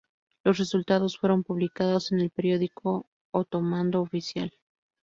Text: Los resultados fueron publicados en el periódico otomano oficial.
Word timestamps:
Los 0.43 0.57
resultados 0.57 1.19
fueron 1.19 1.43
publicados 1.43 2.11
en 2.11 2.21
el 2.21 2.31
periódico 2.31 3.05
otomano 3.29 4.01
oficial. 4.01 4.51